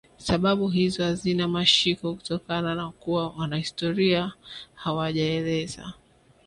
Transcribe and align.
Sababu 0.17 0.67
hizo 0.67 1.03
hazina 1.03 1.47
mashiko 1.47 2.13
kutokana 2.15 2.75
na 2.75 2.89
kuwa 2.91 3.29
wanahistoria 3.29 4.31
hawajaeleza 4.73 5.93